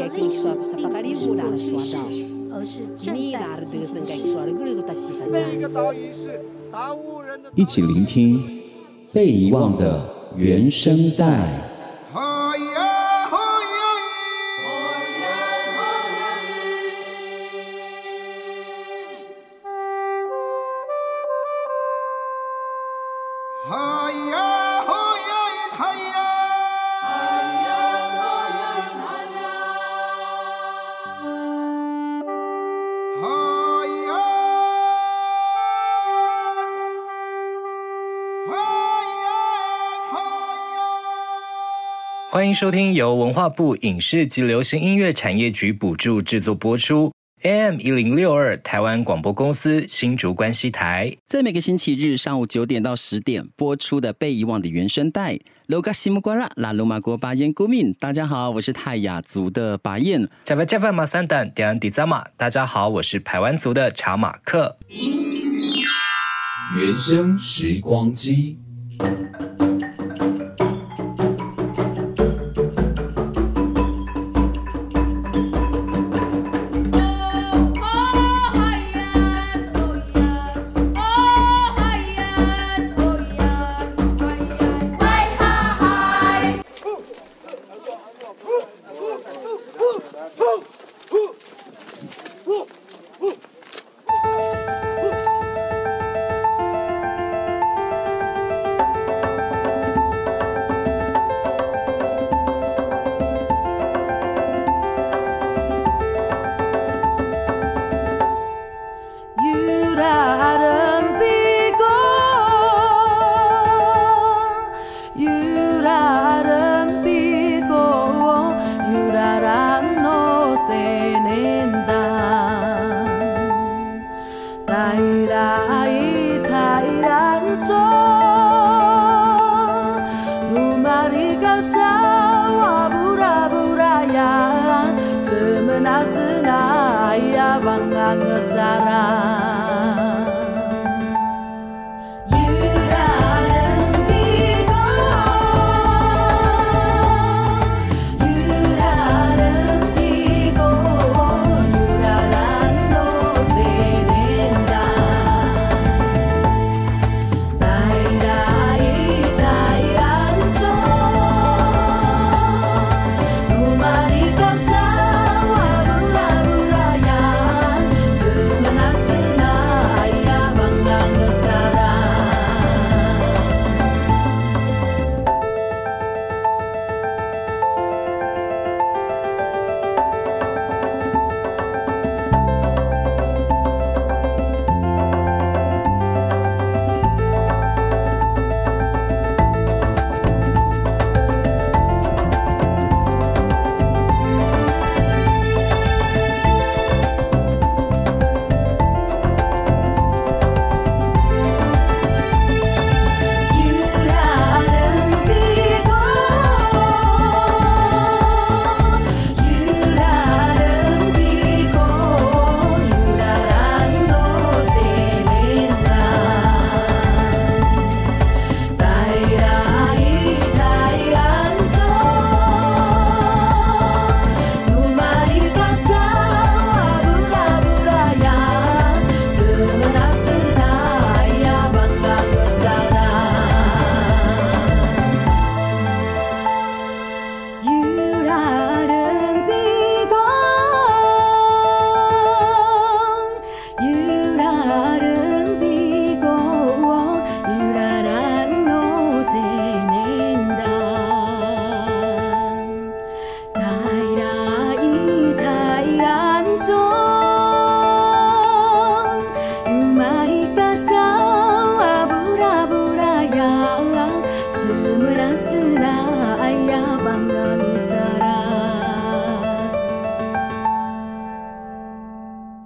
[0.00, 1.96] 但是这个历史并不是历史，
[2.50, 3.94] 而是正在进行
[6.14, 6.40] 时。
[7.54, 8.62] 一起聆听
[9.12, 11.66] 被遗忘的原声带。
[42.40, 55.34] 欢迎收听由文化部影视及流行音乐产业局补助制作播出，AM 一零六二台湾广播公司新竹关西台，在每个星期日上午九点到十点播出的《被遗忘的原声带》。
[55.68, 60.26] Loga 西木瓜拉拉鲁马国巴彦古敏，大家好，我是泰雅族的巴彦。
[60.44, 64.78] 加瓦加瓦马三丹迪安迪扎马，大家好，我是排湾族的查马克。
[66.78, 68.58] 原声时光机。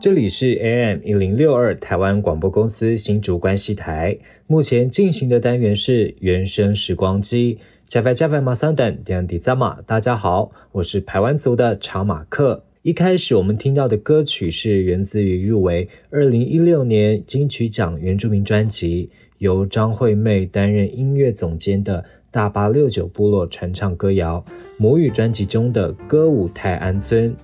[0.05, 7.56] 这里是 AM 一零六二台湾广播公司新竹关系台，目前进行的单元是原声时光机。
[7.85, 12.65] 加菲加菲马桑等点迪扎马，大家好，我是排湾族的查马克。
[12.83, 19.09] 一开始我们听到的歌曲是源自于入围二零一六年金曲奖原住民专辑，
[19.39, 24.45] 由张惠妹担任音乐总监的大巴六九部落传唱歌谣
[24.77, 27.35] 母语专辑中的歌舞泰安村。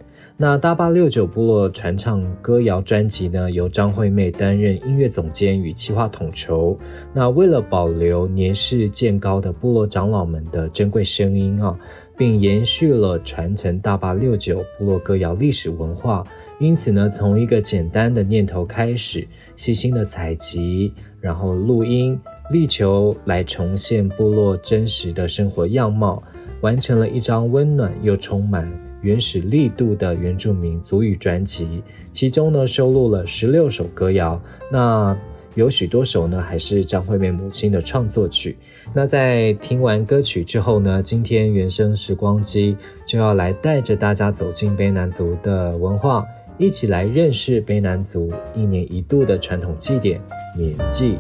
[0.43, 6.79] 那大巴六九部落传唱歌谣专辑呢，由张惠妹担任音乐总监与企划统筹。
[7.13, 11.79] 那为了保留年事渐高的部落长老们的珍贵声音啊，
[12.17, 16.25] 并延续了传承大巴六九部落歌谣历史文化，
[16.59, 22.19] 因此呢，从一个简单的念头开始，细心的采集，然后录音，
[22.51, 26.23] 力求来重现部落真实的生活样貌，
[26.63, 28.90] 完成了一张温暖又充满。
[29.03, 31.83] 原始力度的原住民族语专辑，
[32.13, 35.17] 其中呢收录了十六首歌谣，那
[35.55, 38.57] 有许多首呢还是张惠妹母亲的创作曲。
[38.95, 46.25] 那在听完歌曲之后呢，今天原声时光机就要来带着大家走进卑南族的文化，
[46.57, 50.21] 一起来认识卑南族一年一度的传统祭典——
[50.57, 51.17] 年祭。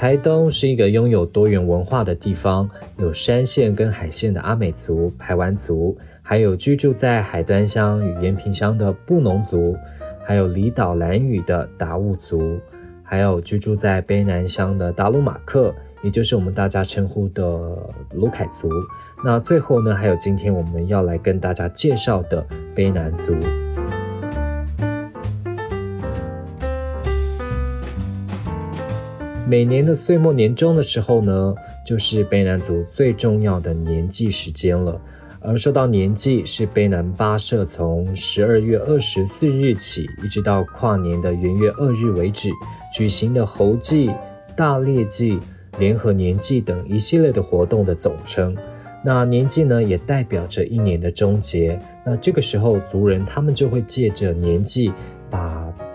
[0.00, 2.66] 台东是一个拥有多元文化的地方，
[2.96, 9.76] 有山线跟海线的阿美族、排湾族，还有居住在海端乡与延平乡的布农族，
[10.24, 12.58] 还有离岛兰屿的达悟族，
[13.02, 17.44] 还有居住在卑南乡的达鲁马克，也就是我们大家称呼的
[18.14, 18.70] 鲁凯族。
[19.22, 22.42] 那最后呢，还有今天我们要来跟大家介绍的
[22.74, 23.34] 卑南族。
[29.50, 31.52] 每年的岁末年终的时候呢，
[31.84, 35.02] 就是卑南族最重要的年祭时间了。
[35.40, 42.48] 而说到年祭，是卑南巴社从十二月二十四日起，一直到跨年的元月二日为止，
[42.94, 44.14] 举行的猴祭、
[44.54, 45.40] 大猎祭、
[45.80, 48.56] 联合年祭等一系列的活动的总称。
[49.02, 51.76] 那年祭呢，也代表着一年的终结。
[52.06, 54.92] 那这个时候，族人他们就会借着年祭，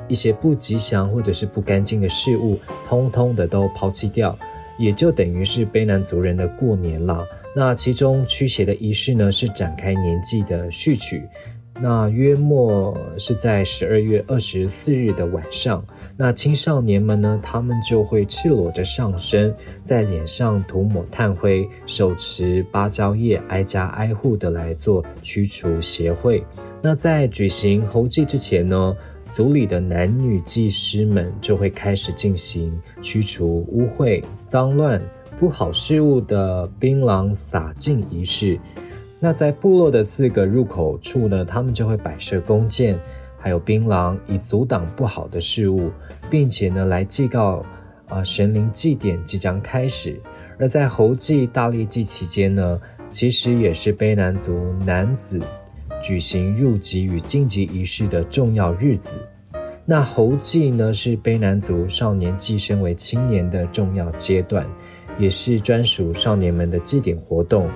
[0.07, 4.37] 一些不吉祥或者是不干净的事物，通通的都抛弃掉，
[4.77, 7.25] 也就等于是卑南族人的过年了。
[7.55, 11.23] 那其中驱邪的仪式呢，是展开年祭的序曲。
[11.81, 15.85] 那约莫是在十二月二十四日的晚上，
[16.15, 19.53] 那青少年们呢，他们就会赤裸着上身，
[19.83, 26.41] 在脸上涂抹炭灰，手持芭蕉叶，挨家挨户的来做驱除邪秽。
[26.81, 28.95] 那在举行猴祭之前呢，
[29.29, 35.01] 族里的男女祭师们就会开始进行驱除污秽、脏乱、
[35.37, 38.59] 不好事物的槟榔洒净仪式。
[39.19, 42.99] 那在部落的四个入口处呢，他们就会摆设弓箭，
[43.37, 45.91] 还有槟榔，以阻挡不好的事物，
[46.29, 47.65] 并且呢来祭告
[48.07, 50.21] 啊、神灵祭典即将开始。
[50.57, 52.79] 而在猴祭、大猎祭期间呢，
[53.09, 55.41] 其实也是卑南族男子。
[56.05, 59.17] 举行入籍与晋级仪式的重要日子，
[59.87, 64.69] 那猴祭呢，是卑南族少年晋升为青年的重要阶段，
[65.17, 67.67] 也是专属少年们的祭典活动。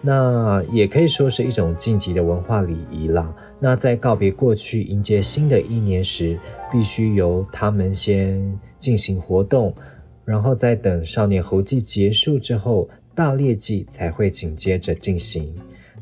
[0.00, 3.34] 那也可以说是一种晋级的文化礼仪啦。
[3.58, 6.38] 那在告别过去、迎接新的一年时，
[6.70, 9.74] 必须由他们先进行活动，
[10.24, 15.52] 然后再等少年猴祭结束之后，大猎祭才会紧接着进行。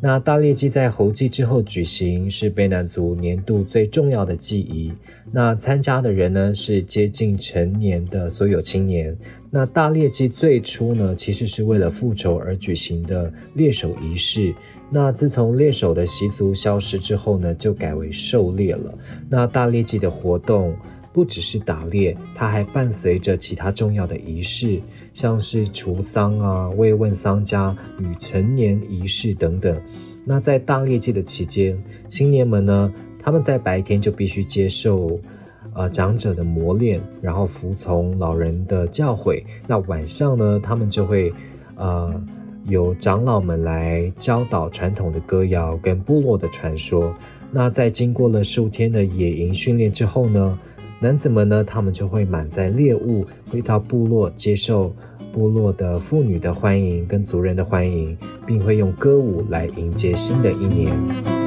[0.03, 4.91] 那大猎祭在猴祭之后举行，是卑南族年度最重要的祭仪。
[5.31, 9.15] 那参加的人呢，是接近成年的所有青年。
[9.51, 14.55] 那大猎祭最初呢，其实是为了复仇而举行的猎手仪式。
[14.91, 18.97] 那自从猎手的习俗消失之后呢，就改为狩猎了。
[19.29, 20.75] 那大猎祭的活动。
[21.13, 24.81] 不只是打猎，它还伴随着其他重要的仪式，
[25.13, 29.81] 像是除丧啊、慰问丧家与成年仪式等等。
[30.25, 35.19] 那在大猎季的期间，青年们呢，他们在白天就必须接受
[35.75, 39.43] 呃长者的磨练，然后服从老人的教诲。
[39.67, 41.33] 那晚上呢，他们就会
[41.75, 42.15] 呃
[42.67, 47.13] 由长老们来教导传统的歌谣跟部落的传说。
[47.51, 50.57] 那在经过了数天的野营训练之后呢，
[51.03, 54.95] 男子们呢，他们就会满载猎物回到部落，接受
[55.33, 58.15] 部落的妇女的欢迎跟族人的欢迎，
[58.47, 61.40] 并会用歌舞来迎接新的一年。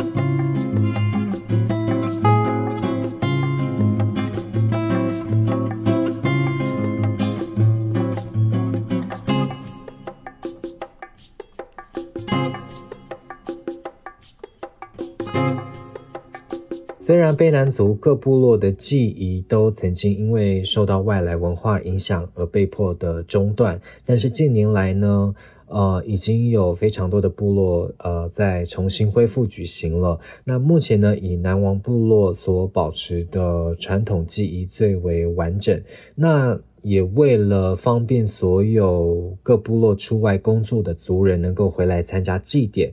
[17.24, 25.34] 然卑南族各部落的祭仪都曾经因为受到外来文化影响而被迫的中断，但是近年来呢，
[25.68, 30.20] 呃，已经有非常多的部落呃在重新恢复举行了。
[30.44, 35.82] 那目前呢，以南王部落所保持的传统祭仪最为完整。
[36.15, 42.92] 那也为了方便所有各部落出外工作的族人能够回来参加祭典。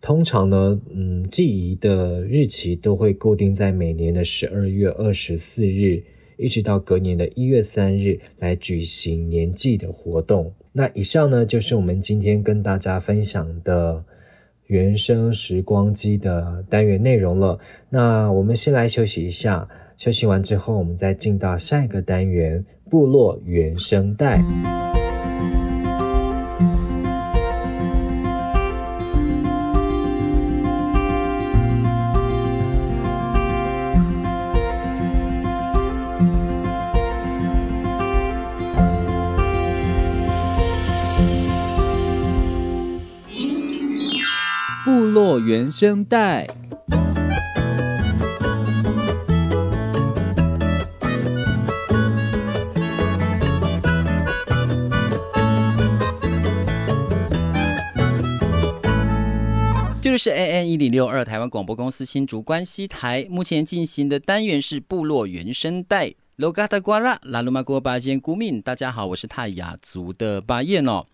[0.00, 6.02] 通常呢，嗯，祭仪的日期都会固定在每年的十二月二十四日，
[6.36, 10.52] 一直到隔年的一月三日来举行年祭的活动。
[10.72, 14.04] 那以上呢，就是我们今天跟大家分享的
[14.66, 17.58] 原生时光机的单元内容了。
[17.90, 24.40] 那我们先来休息一下，休息完之后，我们再进到下一个单元——部落原声带。
[45.48, 46.46] 原声带，
[60.02, 66.12] 这里是 A N 一零六二台湾广播公司新竹关西台，目前进行的单元是部落原声带。
[66.36, 71.04] Logata Guara La Luma Go Ba Yen Gumin，大家好，我是泰雅族的巴彦哦。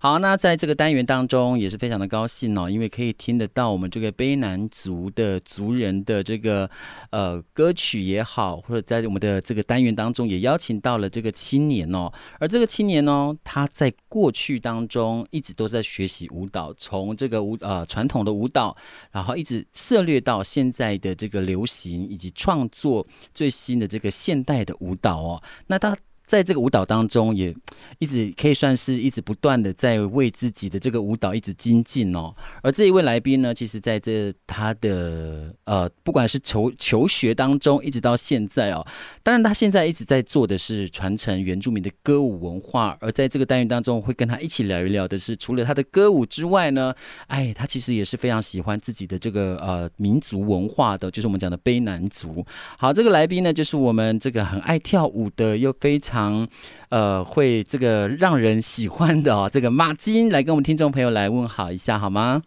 [0.00, 6.70] 好，那在这个单元当中也是非常的高兴哦，因为可以听得到我们这个卑南族的族人的这个
[7.10, 18.76] 呃歌曲也好，或者在我们的这个单元当中也邀请到了这个青年哦，而这个青年哦，他在过去当中一直都在学习舞蹈，从这个舞呃传统的舞蹈，
[19.10, 25.96] 然后一直涉猎到现在的这个流行，以及创作最新的这个现代的舞蹈哦，那他。
[26.28, 27.54] 在这个舞蹈当中，也
[27.98, 32.34] 一直可以算是一直不断的在为自己的这个舞蹈一直精进哦。
[32.62, 38.86] 而这一位来宾呢，其实在这他的呃，不管是求求学当中，一直到现在哦，
[39.22, 42.94] 当然他现在一直在做的是传承原住民的歌舞文化。
[43.00, 46.94] 而在这个单元当中，会跟他一起聊一聊的是，除了他的歌舞之外呢，
[47.28, 52.44] 哎，他其实也是非常喜欢自己的这个呃民族文化的，就是我们讲的卑南族。
[52.76, 56.17] 好，这个来宾呢，就是我们这个很爱跳舞的，又非常。
[56.18, 56.48] 常
[56.88, 62.42] 呃，会这个让人喜欢的哦，这个马金来跟我们听众朋友来问好一下好吗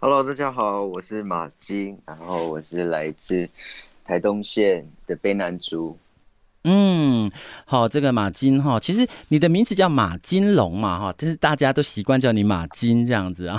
[0.00, 3.48] ？Hello，大家好，我是马金，然后我是来自
[4.04, 5.96] 台东县的卑南族。
[6.64, 7.30] 嗯，
[7.64, 13.58] 好，这个马金哈，其实你的名字叫马金龙嘛哈，就是大家都习惯叫你马金这样子啊。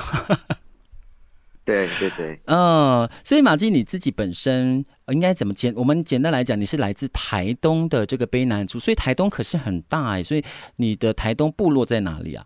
[1.71, 5.73] 对对对，嗯，所以马金你自己本身应该怎么简？
[5.75, 10.43] 我们简单来讲，你是来自台东的这个卑南族，所以台东可是很大哎，所以
[10.75, 12.45] 你的台东部落在哪里啊？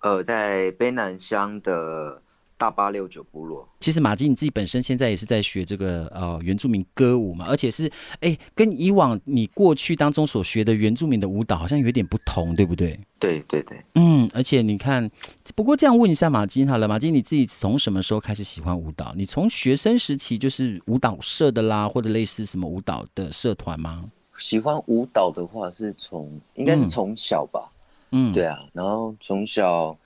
[0.00, 2.21] 呃，在卑南乡的。
[2.62, 7.90] 大八六九部落，其实马金你自己本身现在也是在学这个呃原住民歌舞嘛，而且是
[8.20, 12.96] 哎跟以往你过去当中所学的原住民的舞蹈好像有点不同，对不对？
[13.18, 15.10] 对对对，嗯，而且你看，
[15.56, 19.12] 不过这样问一下马金好了，马金你自己从什么时候开始喜欢舞蹈？
[19.16, 24.04] 你从学生时期就是舞蹈社的啦，或者类似什么舞蹈的社团吗？
[24.38, 27.68] 喜欢舞蹈的话是从应该是从小吧，
[28.12, 29.98] 嗯，对啊，然后从小。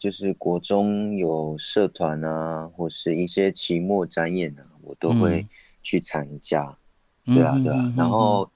[0.00, 5.46] 就是国中有社团啊，或是一些期末展演啊，我都会
[5.82, 6.74] 去参加。
[7.26, 7.92] 嗯、对啊，对啊。
[7.94, 8.50] 然后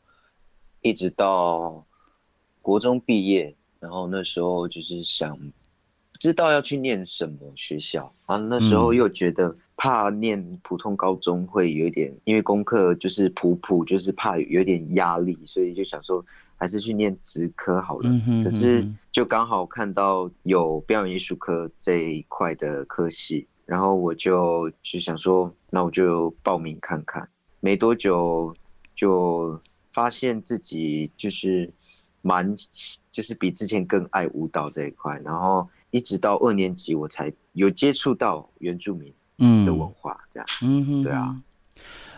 [0.81, 1.85] 一直到
[2.63, 8.39] 国中毕业，然后那时候就是想不知道要去念什么学校啊。
[8.39, 16.25] 那时候又觉得怕念普通高中会有点，因为功课就是普普，就是怕有点压力，所以就想说。
[16.57, 18.11] 还是去念职科好了，
[18.45, 27.29] 可是就刚好看到有表演艺术科这一块的科系，然后我就就想说，那我就报名看看。
[27.61, 28.55] 没多久
[28.95, 31.71] 就发现自己就是
[32.23, 32.55] 蛮，
[33.11, 39.13] 就是比之前更爱舞蹈这一块，然后一直到二年级我才有接触到原住民
[39.67, 41.37] 的文化，这样，嗯哼，对啊。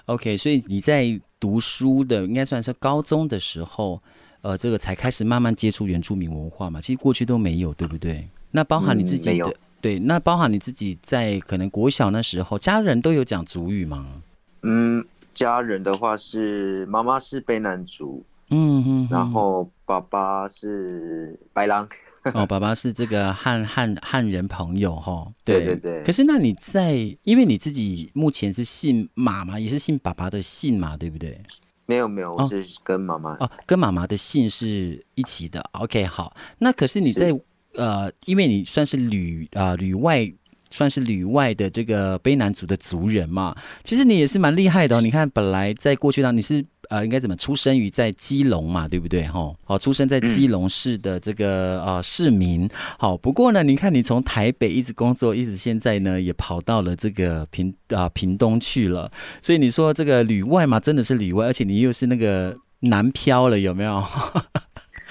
[0.04, 4.00] OK，所以你在读书的应该算是高中的时候。
[4.46, 8.28] 呃，这个才开始慢慢接触原住民文化嘛，其实过去都没有，对不对？
[8.52, 14.22] 那包含你自己的，嗯、对，那包含你自己在可能国小那时候，家人都有讲族语吗？
[14.62, 21.88] 嗯，家人的话是妈妈是卑南族，嗯哼，哼，然后爸爸是白狼，
[22.32, 25.26] 哦，爸爸是这个汉汉汉人朋友哈。
[25.44, 26.04] 对对对。
[26.04, 31.42] 可是那你在，因为你自己目前是姓马嘛，也是姓爸爸的姓嘛，对不对？
[31.86, 35.60] 没有没有，我是跟妈妈哦，跟妈妈的姓是一起的。
[35.72, 36.36] OK，好。
[36.58, 37.32] 那可是你在
[37.74, 40.32] 呃，因为你算是旅啊、呃、旅外。
[40.70, 43.54] 算是旅外的这个卑南族的族人嘛，
[43.84, 45.00] 其实你也是蛮厉害的哦。
[45.00, 49.26] 你看，本来在过去当你是呃，应该怎么出生于在基隆嘛，对不对？
[49.26, 52.68] 哈，好，出生在基隆市的这个呃市民。
[52.98, 59.10] 好，不过呢，你看你从台北一直工作，一直现在呢也跑到了这个屏啊屏东去了。
[59.42, 64.04] 所以你说这个旅外嘛，真的是旅外，而且你又是那个南漂了，有没有？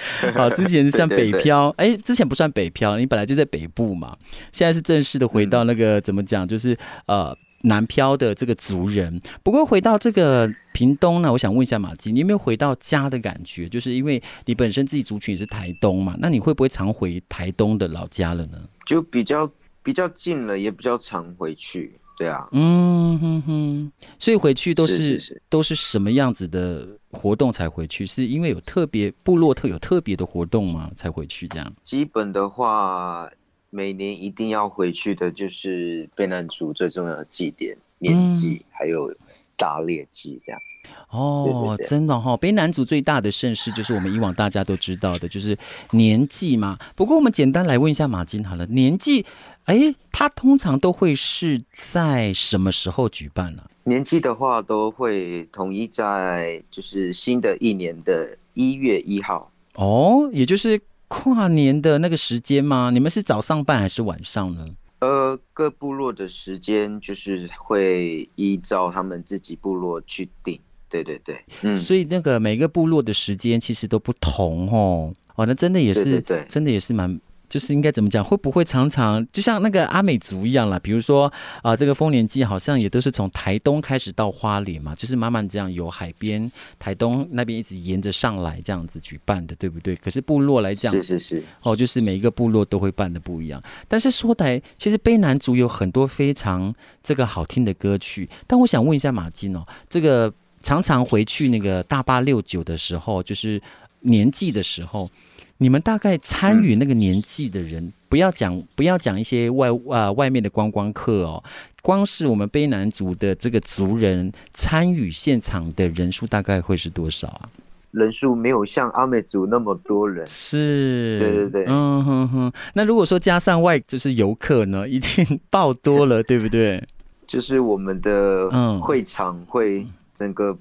[0.35, 4.15] 好，之前像北漂，哎、欸，之前不算北漂，你本来就在北部嘛，
[4.51, 9.19] 现在是正式的回到那个、嗯、怎么讲，就是呃南漂的这个族人。
[9.43, 13.67] 不过回到这个屏东呢，我想问一下马吉，你有没有回到家的感觉？
[13.67, 18.57] 就是因为你本身自己族群也是台东嘛，那你会不会常回台东的老家了呢？
[18.85, 19.49] 就比较
[19.81, 21.97] 比较近了，也比较常回去。
[22.17, 28.05] 对啊，嗯哼哼，所以回去都是，是，是，是都是什么样子的活动才回去？
[28.05, 30.91] 是因为有特别部落特有特别的活动吗？
[30.95, 31.73] 才回去这样？
[31.83, 33.27] 基本的话，
[33.69, 39.11] 每年一定要回去的就是卑南族最重要的祭典年祭，嗯、还有
[39.55, 40.61] 大猎祭这样。
[41.09, 45.57] 哦，对对对真的哈、哦，卑南族最大的盛事就是我们以往大家都知道的，就是
[45.91, 46.77] 年祭嘛。
[46.95, 49.25] 不过我们简单来问一下马金好了，年祭。
[49.65, 53.69] 哎，他通常都会是在什么时候举办呢、啊？
[53.83, 59.51] 年纪的话，都会统一在就是新的一年的一月一号。
[59.73, 62.89] 哦，也就是跨年的那个时间吗？
[62.93, 64.67] 你们是早上办还是晚上呢？
[64.99, 70.59] 呃，各部落的时间就是会依照他们自己部落去定。
[70.87, 75.13] 对对对，嗯，所以那个每个部落的时间其实都不同哦。
[75.35, 77.19] 哦，那真的也是，对对对，真的也是蛮。
[77.55, 78.21] 就是应该怎么讲？
[78.21, 80.77] 会不会常常就像那个阿美族一样啦？
[80.77, 89.95] 比如说啊、呃，这个丰年祭好像也都是从台东开始到花莲嘛，就是慢慢这样由海边台东那边一直沿着上来这样子举办的，对不对？
[89.95, 93.63] 可是部落来讲，是是是，哦，就是每一个部落都会办的不一样。
[93.87, 98.29] 但是说来，其实卑南族有很多非常这个好听的歌曲。
[98.45, 103.61] 但我想问一下马金哦，这个常常回去那个大八六九的时候，就是
[104.01, 105.09] 年祭的时候。
[105.57, 111.41] 你们大概参与那个年纪的人，嗯、不要讲不要讲一些外啊、呃、外面的观光客哦，
[111.81, 117.49] 光是我们卑南族的这个族人参与现场的人数大概会是多少啊？
[117.91, 122.53] 人数没有像阿美族那么多人，是，对对对，嗯哼哼。
[122.73, 126.83] 那如果说加上外就是游客呢， 一定爆多了，对不对？
[127.25, 128.49] 就是我们的
[128.81, 130.57] 会场会整个。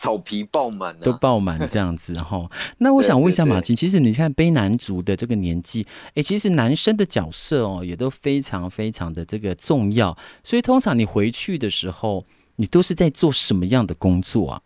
[0.00, 2.48] 草皮爆满，都爆满这样子哈。
[2.78, 10.16] 那我 想问一下马金，其实你看背男足的这个年纪，哎，其实男生的角色哦也都非常非常的这个重要。
[10.42, 12.24] 所以通常你回去的时候，
[12.56, 14.62] 你都是在做什么样的工作啊？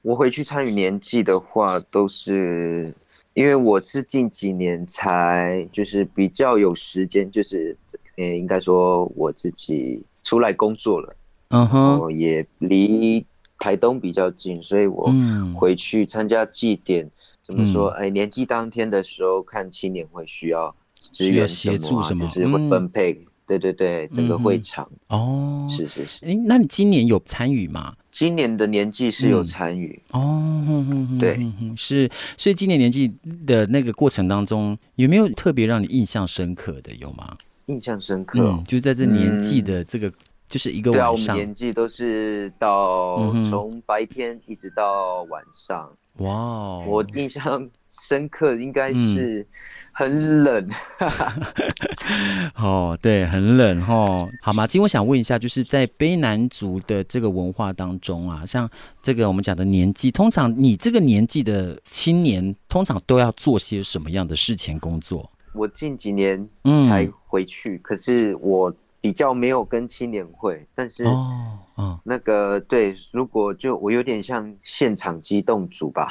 [0.00, 2.90] 我回去参与年纪的话，都是
[3.34, 7.76] 因为我是近几年才就是比较有时间，就是
[8.16, 11.14] 呃，应该说我自己出来工作了，
[11.50, 13.22] 嗯哼，也离。
[13.58, 15.12] 台东比较近，所以我
[15.54, 17.04] 回去参加祭典。
[17.04, 17.10] 嗯、
[17.42, 17.88] 怎么说？
[17.88, 20.74] 哎，年祭当天的时候，看青年会需要
[21.12, 23.12] 支援协助什么，就是会分配。
[23.14, 24.88] 嗯、对对对，整个会场。
[25.08, 26.24] 哦，是是是。
[26.24, 27.94] 哎，那你今年有参与吗？
[28.12, 30.00] 今年的年祭是有参与。
[30.12, 32.08] 嗯、哦，嗯、对，是。
[32.36, 33.12] 所以今年年祭
[33.46, 36.94] 的那个过程当中，有没有特别让你印象深刻的？
[36.96, 37.36] 有吗？
[37.66, 40.12] 印象深刻、就在这年祭的这个。
[40.48, 43.18] 嗯就是一个晚上，对啊，我们年纪都是到
[43.50, 45.90] 从白天一直到晚上。
[46.18, 49.46] 哇、嗯，我印象深刻应该是
[49.92, 50.68] 很冷。
[50.98, 54.28] 嗯、 哦，对，很冷哦。
[54.40, 54.66] 好吗？
[54.66, 58.68] 今天我想问一下，就是在卑南族的这个文化当中啊，像
[59.02, 65.30] 这个我们讲的年纪，通常你这个年纪的青年，通常都要做些什么样的事前工作？
[65.52, 66.48] 我近几年
[66.88, 68.74] 才回去，嗯、可是我。
[69.08, 76.08] 比较没有跟青年会，但是哦，那个对，如果就我有点像现场机动组吧，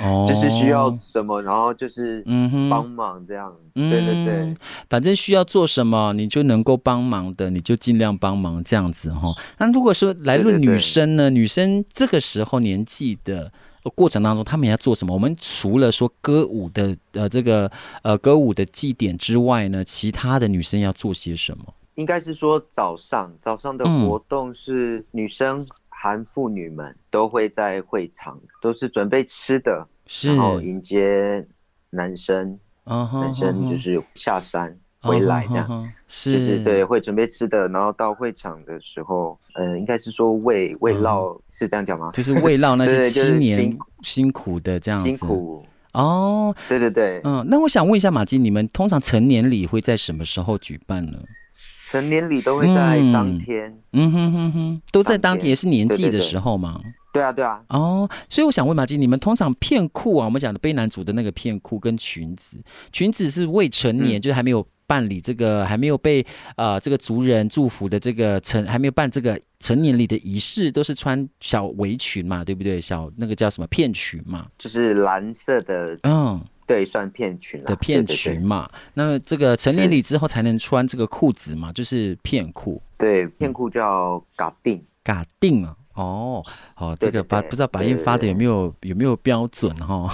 [0.00, 4.56] 哦、 就是需要什么，然后就是嗯帮忙这样，嗯、对对对，
[4.88, 9.34] 反正需要做什么，你就能够帮忙的，你就尽量帮忙这样子哈。
[9.58, 13.52] 那如果说来论女生呢，女生这个时候年纪的
[13.94, 15.12] 过程当中，他们要做什么？
[15.12, 21.64] 我们除了说歌舞的呃这个呃歌舞的祭典之外呢，其他的女生要做些什么？
[21.98, 29.84] 应该是说早上早上的活动是女生含妇女们都会在会场，都是准备吃的，
[30.22, 31.44] 然后迎接
[31.90, 32.56] 男生
[32.86, 36.62] 男生就是下山回来这样，是就是。
[36.62, 42.12] 对会准备吃的，然后到会场的时候，呃，应该是说慰慰劳是这样讲吗？
[42.12, 45.08] 就是慰劳那 些青年辛苦的这样子。
[45.08, 45.66] 辛苦。
[45.94, 51.18] 哦，对对对，嗯，那我想问一下马金，你们通常成年礼会在什么时候举办呢？
[51.90, 56.78] 成年礼都会在当天，嗯哼哼哼，都在当天，也是年纪的时候嘛？
[57.14, 57.62] 对啊，对啊。
[57.70, 62.58] 哦，所以我想问马金，你们通常片裤啊，我们讲的卑南族的那个片裤跟裙子，
[62.92, 66.22] 裙子是未成年，就是还没有办理这个，还没有被
[66.56, 72.78] 呃这个族人祝福的这个成，还没有办这个成年礼的仪式，都是穿小围裙嘛，对不对？
[72.78, 74.46] 小那个叫什么片裙嘛？
[74.58, 76.38] 就是蓝色的，嗯。
[76.68, 78.70] 对，算片裙的片裙嘛。
[78.92, 82.80] 那这个成年礼之后才能穿这个裤子嘛，就是片裤。
[82.98, 85.74] 对，片裤叫嘎定，嘎定啊。
[85.94, 90.08] 哦，好，这个把不知道白音发的有没有有没有标准哈？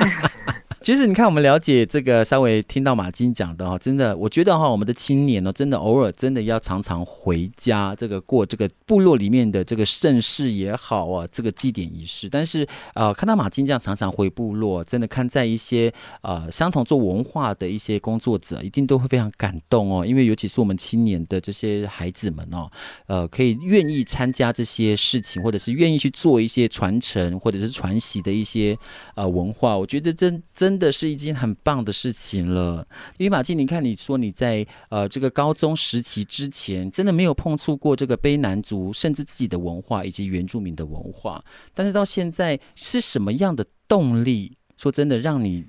[0.86, 12.28] 其实你看，我们了解这个，稍微听到马金讲的哈，真的，我觉得哈，我们的青年呢，真的偶尔真的要常常回家，这个过这个部落里面的这个盛事也好啊，这个祭典仪式。
[12.28, 20.06] 但是呃，看到马金这样常常回部落，真的看在一些呃相同做文化的一些工作者，一定都会非常感动哦。
[20.06, 22.70] 因为尤其是我们青年的这些孩子们哦，
[23.08, 28.78] 呃，可以愿意参加这些事情，或者是愿意去做一些传承或者是传习的一些
[29.16, 30.75] 呃文化，我觉得真真。
[30.76, 32.86] 真的是一件很棒的事情了，
[33.16, 44.52] 因为马静，你看你说你在呃这个高中时期之前，真的没有碰触过这个卑南族，甚至自己的文化以及原住民的文化，但是到现在是什么样的动力？
[44.76, 45.64] 说真的，让你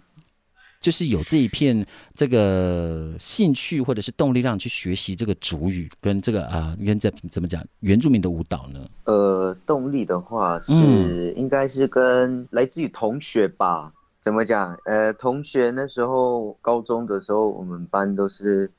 [0.82, 8.86] 就是有这一片这个兴趣或者是动力，让你去学习这个主语跟这个啊，跟这怎么讲原住民的舞蹈呢？
[9.06, 13.94] 呃，动力的话是、嗯、应该是跟来自于同学吧。
[14.28, 14.78] 怎么讲？
[14.84, 18.70] 呃，同学那时候高中的时候，我们班都是，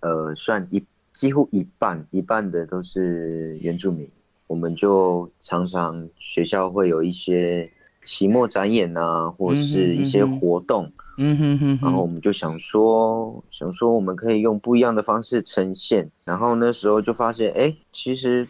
[0.00, 4.10] 呃，算一几乎一半一半的都是原住民，
[4.48, 7.70] 我们就常常学校会有一些
[8.02, 18.48] 期末展演啊，或者是一些活动，嗯哼哼，然后我们就想说，想说我们可以用不一样的方式呈现，然后那时候就发现，哎，其实，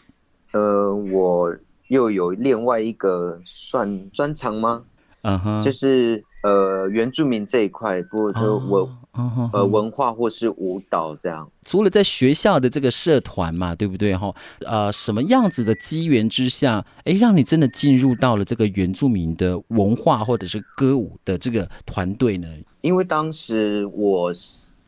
[0.54, 1.54] 呃，我
[1.88, 4.84] 又有另外一个算专长吗？
[5.22, 11.48] 嗯哼，就是呃原住民这一块，不过说文、哦、呃文化或是舞蹈这样。
[11.64, 14.35] 除了在学校的这个社团嘛，对不对哈？
[14.66, 22.48] 呃，什么样子的机缘之下，哎，让你真的进入到了这个原住民的文化或者是歌舞的这个团队呢？
[22.80, 24.32] 因为当时我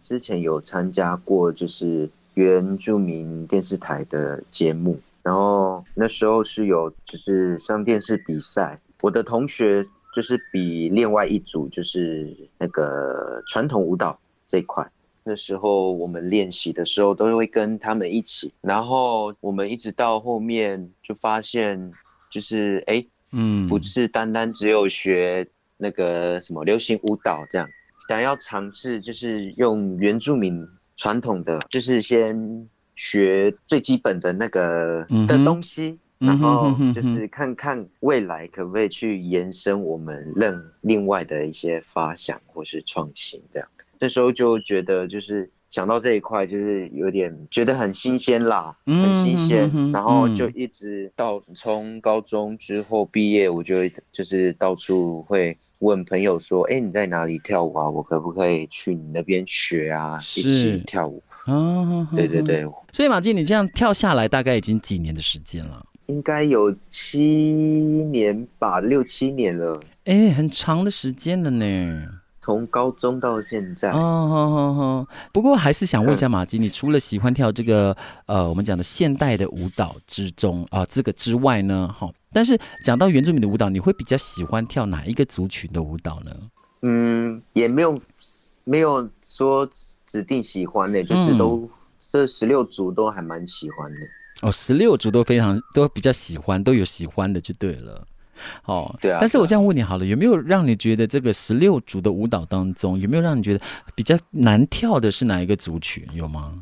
[0.00, 9.86] 之前有参加过，就是原住民电视台的节目，然后那时候是有就是上电视比赛，我的同学。
[10.14, 14.86] 就是比另外一组，就是那个传统舞蹈这一块。
[15.26, 18.52] 那时候我们练习的时候，都会跟他们一起。
[18.60, 21.90] 然后我们一直到后面就发现，
[22.30, 25.46] 就是哎，嗯，不是单单只有学
[25.78, 27.66] 那个什么流行舞蹈这样，
[28.06, 30.62] 想要尝试就是用原住民
[30.96, 35.98] 传统的，就是先学最基本的那个的东西。
[36.24, 43.68] 然后就是看看未来可不可以去延伸我们另另外的一些发想或是创新这样。
[44.00, 49.70] 那时候就觉得就是想到这一块，就是有点觉得很新鲜啦，很新鲜。
[49.92, 53.76] 然后就一直到从高中之后毕业，我就
[54.12, 57.88] 就是到处会问朋友说：“哎，你在哪里跳舞啊？
[57.88, 60.18] 我可不可以去你那边学啊？
[60.36, 61.22] 一起跳舞。”
[62.14, 62.64] 对对对。
[62.92, 65.84] 所以马金，你这样跳下来大概已经几年的时间了？
[66.06, 67.12] 应该有七
[68.10, 69.80] 年吧，六七年了。
[70.04, 72.06] 哎，很长的时间了呢，
[72.42, 73.90] 从高中到现在。
[73.92, 75.08] 哦哦哦哦。
[75.32, 86.30] 不过还是想问一下马金，你除了喜欢跳这个呃我们讲的现代的舞蹈之中啊、呃、这个之外呢，哈，但是讲到原住民的舞蹈，你会比较喜欢跳哪一个族群的舞蹈呢？
[86.82, 87.98] 嗯，也没有
[88.64, 89.66] 没有说
[90.04, 91.66] 指定喜欢的，就是都
[92.02, 94.00] 这十六族都还蛮喜欢的。
[94.42, 98.06] 哦，十六族都非常都比较喜欢，都有喜欢的就对了。
[98.64, 99.18] 哦，对啊。
[99.20, 106.04] 但是我这样问你好了，有没有让你觉得这个十六族的舞蹈当中，有没有让你觉得比较难跳的是哪一个族群？
[106.12, 106.52] 有吗？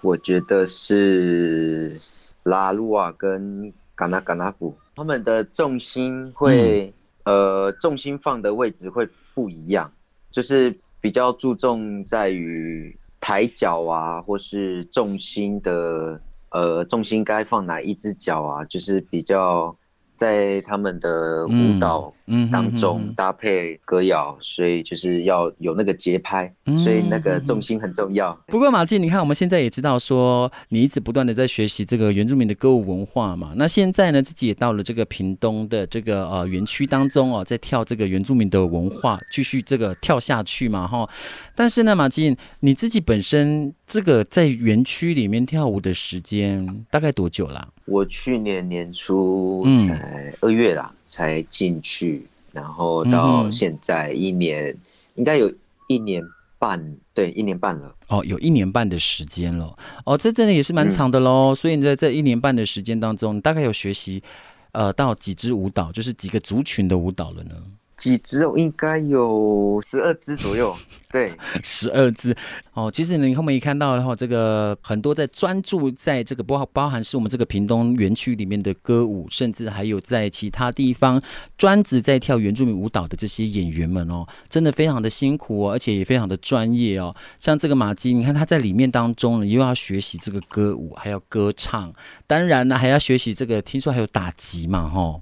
[0.00, 1.98] 我觉得是
[2.42, 6.92] 拉鲁瓦跟嘎纳嘎纳布，他们的重心会、
[7.24, 9.90] 嗯、呃重心放的位置会不一样，
[10.32, 16.20] 就是比较注重在于抬脚啊，或是重心的。
[16.50, 18.64] 呃，重心该放哪一只脚啊？
[18.64, 19.74] 就是比较
[20.16, 22.12] 在他们的舞蹈
[22.52, 28.38] 当中搭配歌谣，所以就是要有那个节拍，所以那个重心很重要。
[28.46, 33.54] 不过马季，你看我们现在也知道说，你一直不断的在学习这个原住民的歌舞文化嘛。
[33.56, 41.08] 那现在呢，自己也到了这个屏东的这个呃园区当中哦，在跳这个原住民的文化，继续这个跳下去嘛哈。
[41.56, 47.68] 但是呢，马季你自己本身这个在园区里面跳舞的时间大概多久啦？
[47.86, 54.78] 我去年年初才二月啦，嗯、才进去，然后到现在一年，嗯、
[55.16, 55.52] 应该有
[55.88, 56.22] 一年
[56.56, 57.92] 半，对，一年半了。
[58.10, 59.76] 哦，有一年半的时间了。
[60.04, 61.50] 哦，这真的也是蛮长的喽。
[61.50, 64.22] 嗯、所以你在这一年半的时间当中，你大概有学习
[64.70, 67.54] 呃到几支舞蹈，就是几个族群的舞蹈了呢？
[68.00, 70.74] 几只哦应该有十二只左右，
[71.12, 71.32] 对，
[71.62, 72.34] 十二只
[72.72, 72.90] 哦。
[72.90, 81.20] 其实你后面一看到的话，这个很多在专注在这个包包含是我们这个屏东园区里面的歌舞，甚至还有在其他地方
[81.58, 87.14] 专职在跳原住民舞蹈的这些演员们哦，真的非常的辛苦哦，而且也非常的专业哦。
[87.38, 91.92] 像这个马基，你看他在里面当中呢，又要学习这个歌舞，还要歌唱，
[92.26, 95.20] 当然呢还要学习这个，听说还有打击嘛，吼。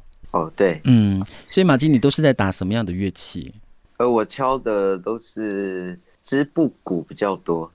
[0.54, 3.52] 对，嗯，所以马基，你都是在打什么样的乐器？
[3.96, 7.70] 呃，我敲的都是织布鼓比较多。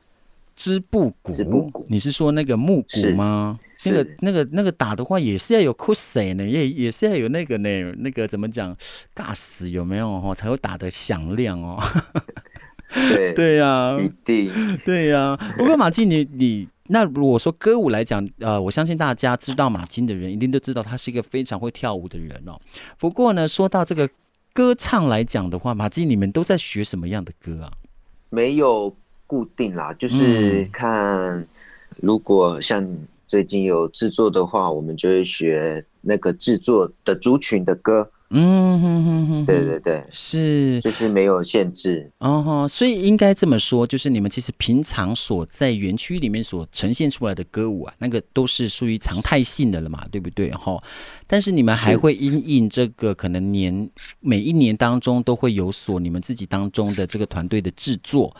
[0.55, 3.59] 织布鼓，织布鼓，你是说那个木鼓吗？
[3.85, 8.75] 那个、那个、那个打的话，也是要有 cushion 呢，也也是要有那个呢，那个怎么讲？
[9.15, 10.33] 尬死有没有哦？
[10.35, 11.81] 才会打的响亮哦。
[12.93, 14.51] 对对呀、啊，一定
[14.85, 15.55] 对呀、啊。
[15.57, 16.67] 不过马季，你你。
[16.93, 22.53] 那如果说歌舞来讲，呃，我相信大家知道马金的人，一定都知道他是一个非常会跳舞的人哦。
[22.99, 24.07] 不过呢，说到这个
[24.53, 27.73] 歌唱来讲的话，马金，你们都在学什么样的歌啊？
[28.29, 31.43] 没有固定啦，就是看
[31.97, 32.87] 如果像
[33.25, 38.07] 最近有制作的话，我们就会学那个制作的族群的歌。
[38.35, 50.81] 嗯哼哼哼，对对对，是，就是没有限制哦吼，所以应该这么说，就是你们其实平常所在园区里面所呈现出来的歌舞啊，那个都是属于常态性的了嘛，对不对哈？
[51.27, 53.87] 但是你们还会因应这个可能年
[54.19, 58.35] 每一年当中都会有所你们自己当中的这个团队的制作。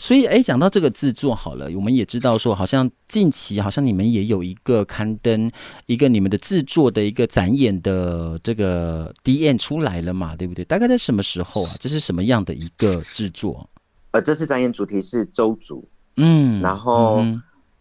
[0.00, 5.50] 所以，哎，讲到这个制作好了，我们也知道说，好像近期好像你们也有一个刊登
[5.86, 10.64] 一个你们的制作的一个展演的这个 DM 出来了嘛，对不对？
[10.64, 11.70] 大概在什么时候啊？
[11.80, 13.68] 这是什么样的一个制作？
[14.12, 15.84] 呃，这次展演主题是周族，
[16.16, 17.24] 嗯，然后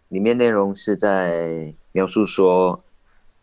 [0.09, 2.83] 里面内容是在描述说，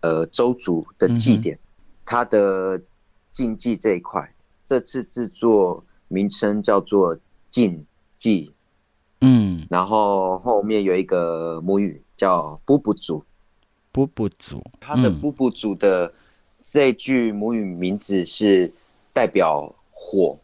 [0.00, 1.56] 呃，周族的祭典，
[2.04, 2.82] 它的
[3.30, 4.28] 禁忌这一块。
[4.64, 7.16] 这次制作名称叫做
[7.50, 7.87] 禁
[8.18, 8.50] 忌。
[9.24, 13.24] 嗯，然后后面有一个母语叫布布族，
[13.90, 16.12] 布布族，他的布布族的
[16.60, 18.72] 这句母语名字是
[19.12, 20.38] 代表火，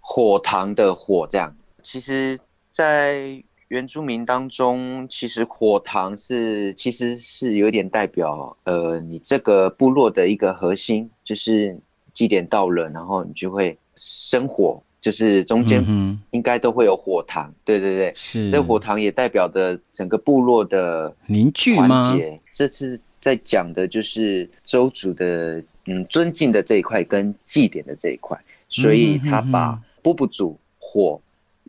[0.00, 1.54] 火塘的火这样。
[1.82, 2.38] 其实，
[2.70, 11.78] 在原住民当中，其实火塘是其实是有点代表呃，你这个部落的一个核心，就是
[12.12, 14.82] 祭典到了，然后你就会生火。
[15.00, 15.84] 就是中间
[16.32, 18.50] 应该都会有火塘，对对对，是。
[18.50, 22.16] 那火塘也代表着整个部落的凝聚吗？
[22.52, 28.36] 这次在讲的就是周族的嗯尊敬的这一块跟祭典的这一块，
[28.68, 31.20] 所以他把布布族火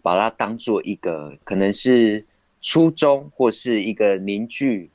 [0.01, 2.25] 把它当做一个可能是
[2.61, 4.89] 初衷或是一个凝聚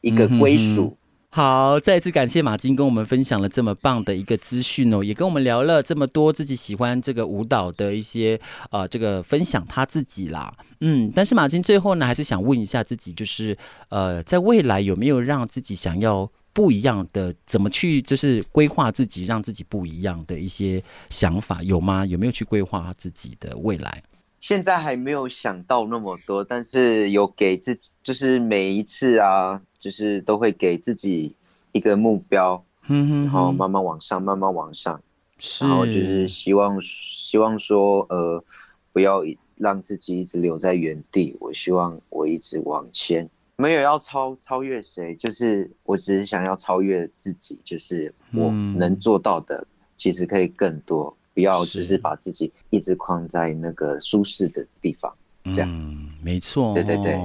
[0.00, 0.96] 一个归属。
[1.32, 8.36] 好，再次感谢马金跟我们分享了这么棒的一个资讯哦，也跟我们聊了这么多自己喜欢这个舞蹈的一些
[8.72, 13.56] 呃这个分享他自己啦，嗯，但是马金最后呢还是想问一下自己，就是
[13.90, 22.04] 呃在未来有没有让自己想要不一样的，怎么去就是规划自己让自己不一样的一些想法有吗？
[22.04, 24.02] 有没有去规划自己的未来？
[24.40, 29.60] 现在还没有想到那么多，但是有给自己就是每一次啊。
[29.80, 31.34] 就是都会给自己
[31.72, 35.02] 一个目标，嗯哼，然后慢慢往上，慢慢往上，
[35.38, 38.44] 是然后就是希望希望说，呃，
[38.92, 39.22] 不要
[39.56, 41.34] 让自己一直留在原地。
[41.40, 49.66] 我希望我一直往前，没有要超超越谁，就是我只是想要超越自己，就是我能做到的，
[49.96, 55.12] 其实可以更多，嗯、不要就是把自己一直框在那个舒适的地方。
[55.52, 57.18] 这样嗯，没错，对对对，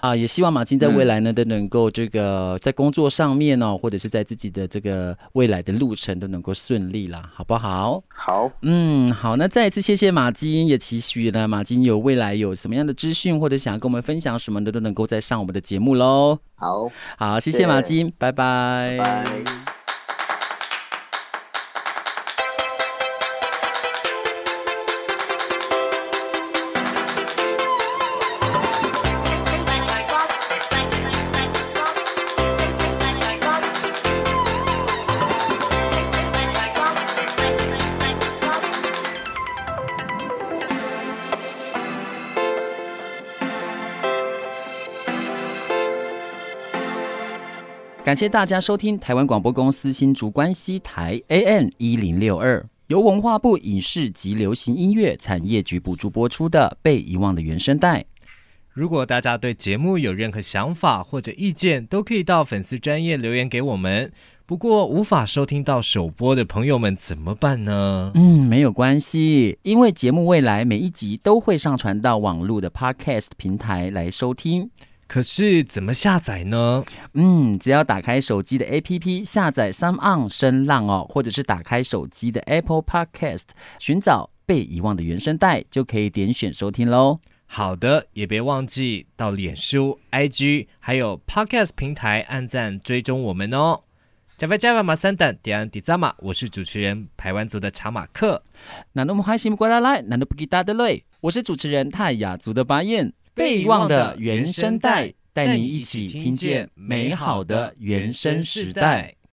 [0.00, 8.02] 啊，也希望马金在未来呢、嗯、都能够这个在工作上面哦，或者是在自己的这个未来的路程都能够顺利啦，好不好？
[8.08, 16.38] 好，嗯，好，那再一次谢谢马金，也期许呢马金有未来有什么样的资讯或者想要跟我们分享什么的，都能够再上我们的节目喽。
[16.56, 18.12] 好，好，谢谢马金。
[18.18, 19.85] 拜拜。
[48.06, 58.02] 感谢大家收听台湾广播公司新竹关西台 AM 一零六二，由文化部影视及流行音乐产业局补助播出的《被遗忘的原声带》。
[58.72, 64.12] 如果大家对节目有任何想法或者意见，都可以到粉丝专业留言给我们。
[64.46, 68.12] 不过，无法收听到首播的朋友们怎么办呢？
[68.14, 74.70] 嗯，没有关系，因为节目未来每一集都会上传到网络的 Podcast 平台来收听。
[75.08, 76.84] 可是怎么下载呢？
[77.14, 83.44] 嗯，只要打开手机的 APP 下载 SoundOn 声浪哦，或者是打开手机的 Apple Podcast，
[83.78, 87.20] 寻找被遗忘的原声带，就可以点选收听喽。
[87.46, 93.82] 好的，也别忘记到脸书、IG 还有 Podcast 平台按赞追踪我们哦。
[94.36, 98.42] 加菲加瓦马三等点迪扎马，我是主持人排湾族的查马克。
[98.92, 101.04] 那那么欢喜过来来，难道不给大的累？
[101.20, 103.12] 我是主持人泰雅族的巴彦。
[103.36, 109.14] 被遗忘的原声带，带你一起听见美好的原声时代。